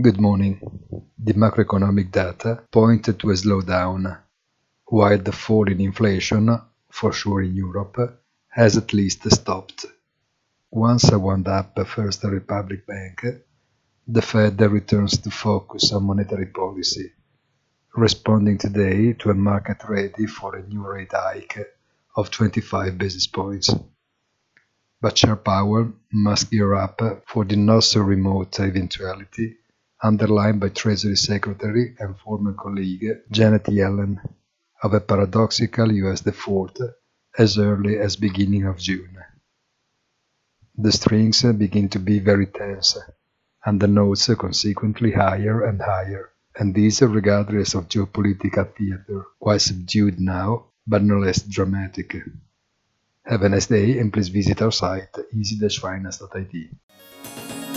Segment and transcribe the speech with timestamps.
[0.00, 0.60] Good morning.
[1.18, 4.16] The macroeconomic data pointed to a slowdown,
[4.86, 6.56] while the fall in inflation,
[6.88, 9.86] for sure in Europe, has at least stopped.
[10.70, 13.26] Once I wound up First Republic Bank,
[14.06, 17.10] the Fed returns to focus on monetary policy,
[17.96, 21.58] responding today to a market ready for a new rate hike
[22.14, 23.74] of 25 basis points.
[25.00, 29.56] But Chair Powell must gear up for the not so remote eventuality
[30.02, 34.18] underlined by Treasury Secretary and former colleague Janet Yellen
[34.82, 36.78] of a paradoxical US default
[37.36, 39.16] as early as beginning of June.
[40.76, 42.96] The strings begin to be very tense
[43.64, 50.20] and the notes consequently higher and higher, and this regardless of geopolitical theater, quite subdued
[50.20, 52.16] now but no less dramatic.
[53.24, 57.67] Have a nice day and please visit our site easy-finance.it.